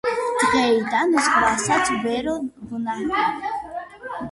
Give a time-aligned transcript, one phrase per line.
[0.43, 2.33] -დღეიდან ზღვასაც ვერ
[2.73, 3.49] ვნახავ,